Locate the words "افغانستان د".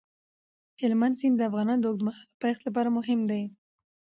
1.49-1.85